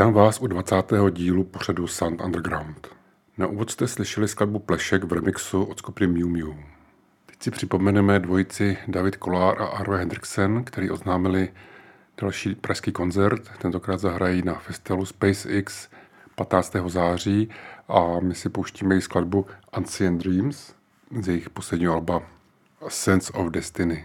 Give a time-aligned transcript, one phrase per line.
[0.00, 0.76] Vítám vás u 20.
[1.10, 2.88] dílu pořadu Sound Underground.
[3.38, 6.56] Na úvod jste slyšeli skladbu Plešek v remixu od skupiny Mew Mew.
[7.26, 11.48] Teď si připomeneme dvojici David Kolár a Arve Hendriksen, který oznámili
[12.20, 13.50] další pražský koncert.
[13.58, 15.88] Tentokrát zahrají na festivalu SpaceX
[16.34, 16.76] 15.
[16.86, 17.48] září
[17.88, 20.74] a my si pouštíme její skladbu Ancient Dreams
[21.20, 22.22] z jejich posledního alba
[22.88, 24.04] Sense of Destiny.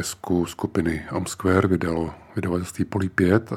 [0.00, 3.50] Desku skupiny Am Square vydalo vydavatelství Poly 5.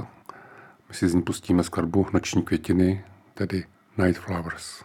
[0.89, 3.65] My si z ní pustíme skladbu Noční květiny, tedy
[3.97, 4.83] Night Flowers.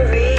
[0.00, 0.29] Henry.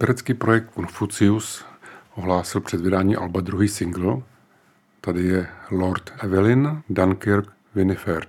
[0.00, 1.64] Liberecký projekt Confucius
[2.16, 4.22] ohlásil před vydání alba druhý single.
[5.00, 8.28] Tady je Lord Evelyn Dunkirk Winifred.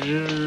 [0.00, 0.41] killing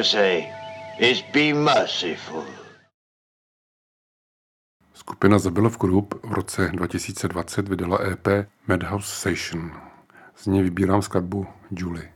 [0.00, 0.48] to say
[0.98, 2.44] is be merciful.
[4.94, 9.72] Skupina Zabilov Group v roce 2020 vydala EP Madhouse Session.
[10.36, 12.12] Z něj vybírám skladbu Julie.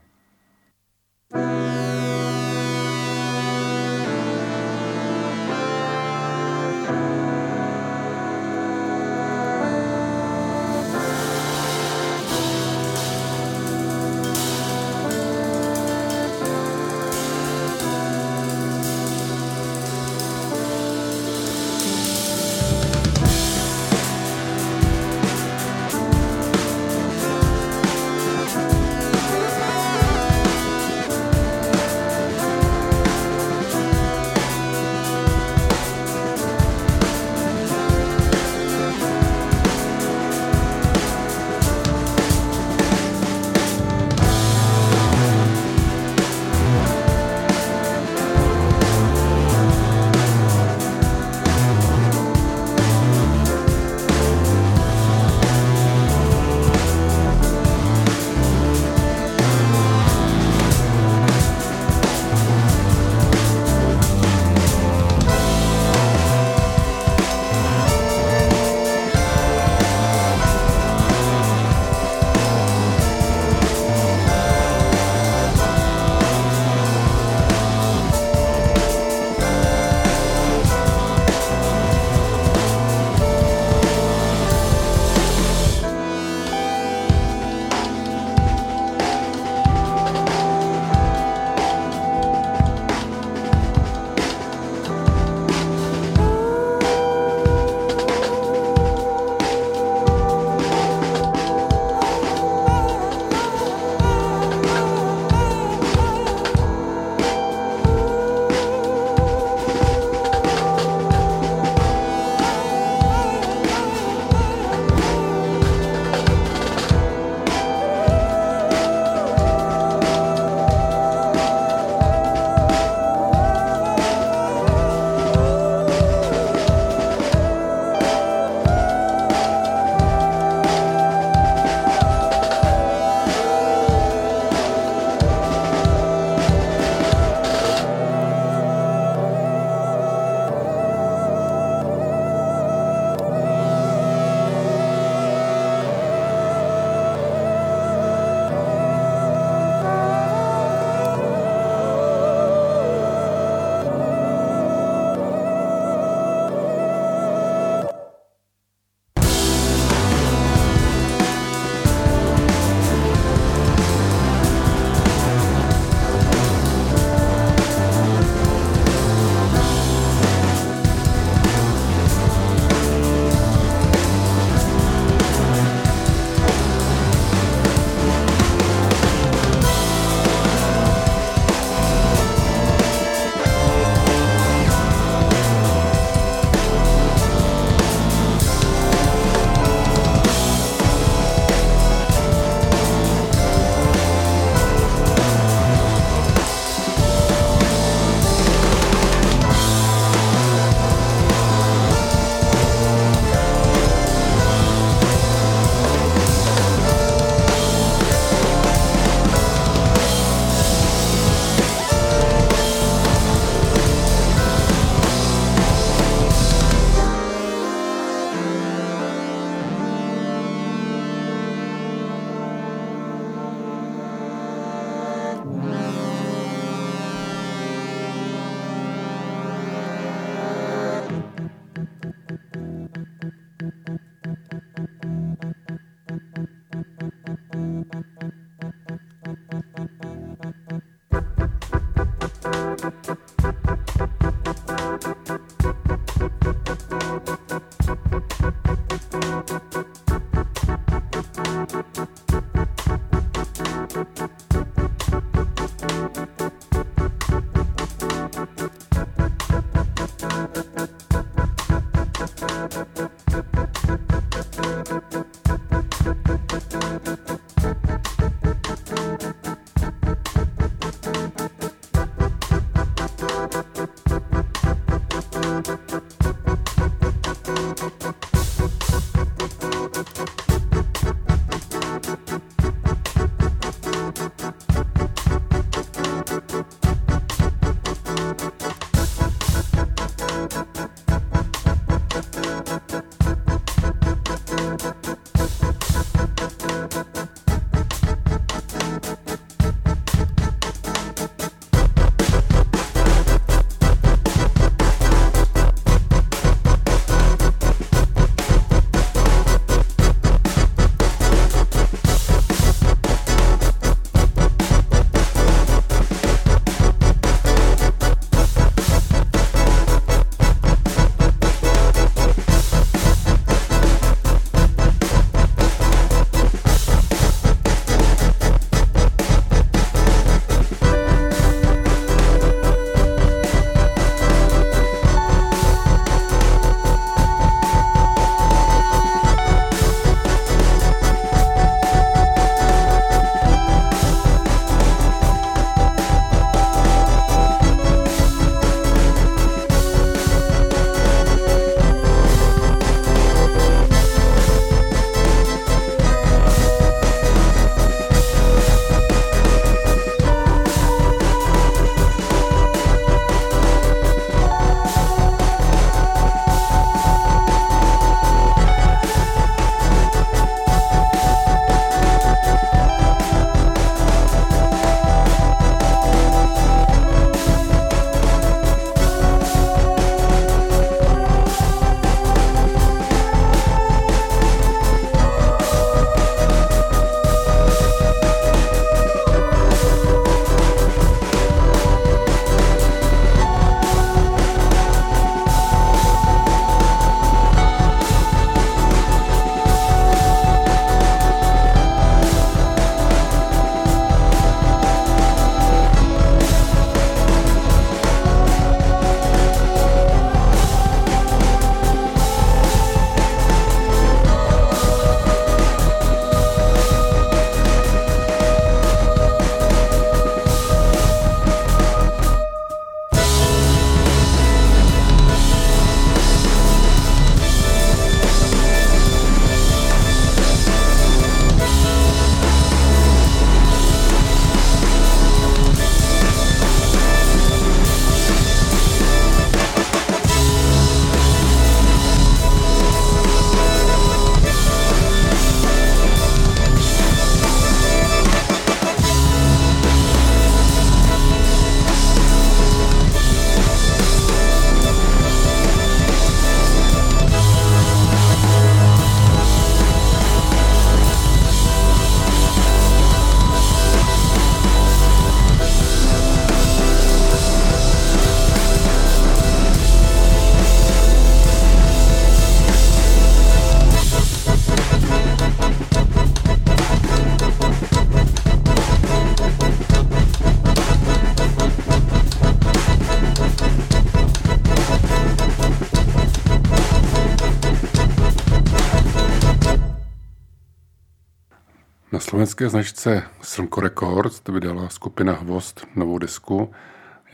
[492.55, 496.71] Slovenské značce Srnko Records to vydala skupina Hvost novou desku.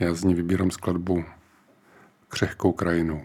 [0.00, 1.24] Já z ní vybírám skladbu
[2.28, 3.22] Křehkou krajinou.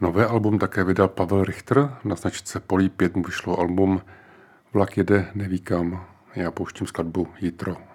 [0.00, 4.00] Nové album také vydal Pavel Richter, na značce Polí 5 mu vyšlo album
[4.72, 6.06] Vlak jede, neví kam.
[6.34, 7.89] Já pouštím skladbu Jitro.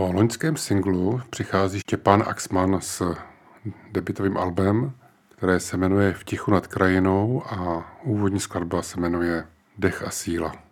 [0.00, 3.14] Po loňském singlu přichází Štěpán Axman s
[3.92, 4.92] debitovým albem,
[5.28, 9.44] které se jmenuje V tichu nad krajinou a úvodní skladba se jmenuje
[9.78, 10.69] Dech a síla.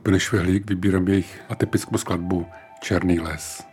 [0.00, 2.46] Skupiny Švehlík vybírám jejich atypickou skladbu
[2.80, 3.69] Černý les.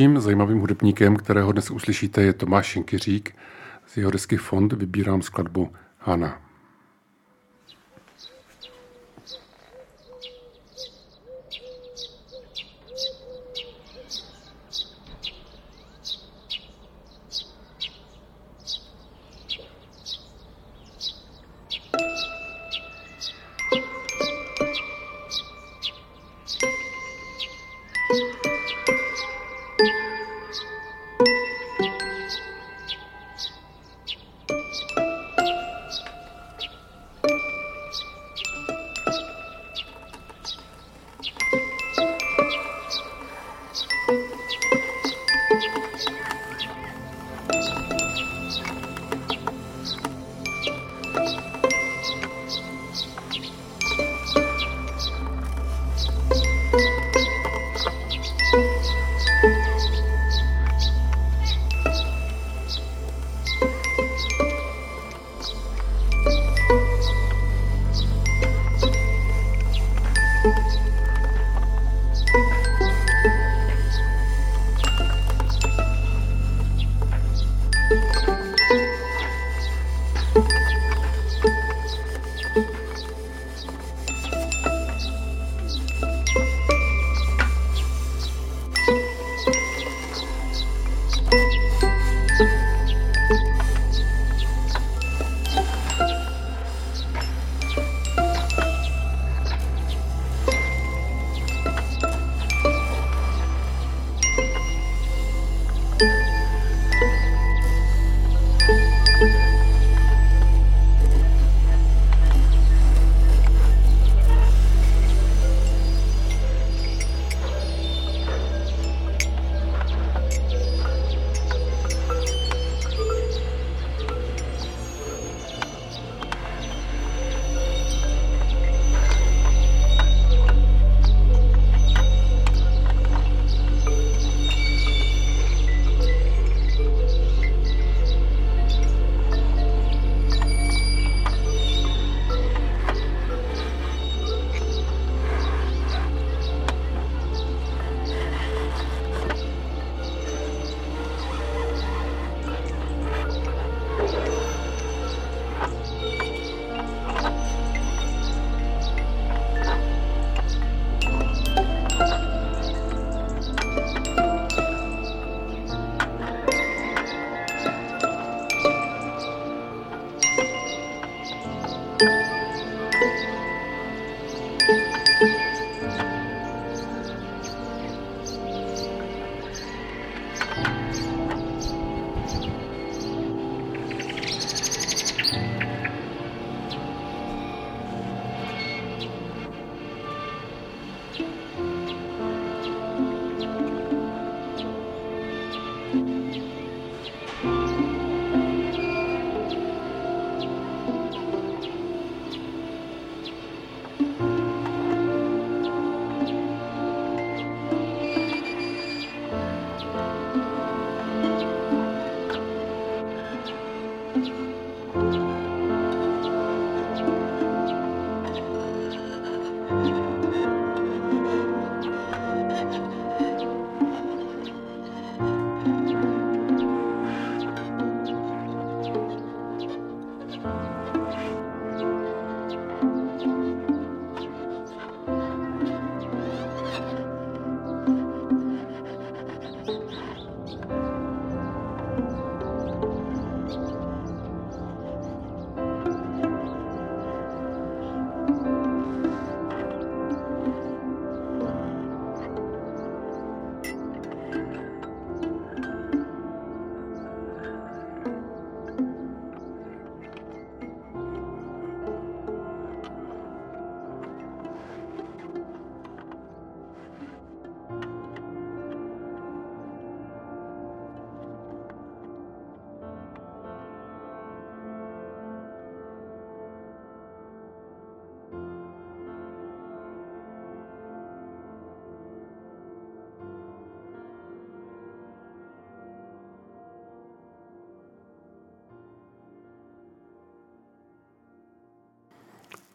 [0.00, 3.34] Dalším zajímavým hudebníkem, kterého dnes uslyšíte, je Tomáš Šinkyřík.
[3.86, 6.49] Z jeho desky Fond vybírám skladbu Hana.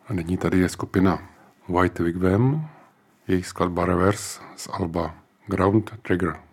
[0.08, 1.20] A nyní tady je skupina
[1.70, 2.70] White Wigwam,
[3.28, 5.16] jejich skladba Reverse z alba
[5.48, 6.45] Ground Trigger.